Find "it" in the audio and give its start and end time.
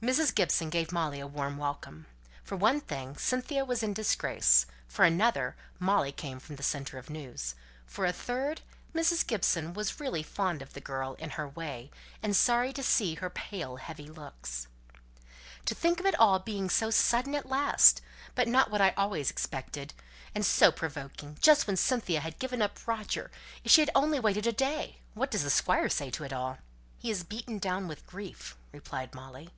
16.06-16.14, 19.90-19.94, 26.22-26.32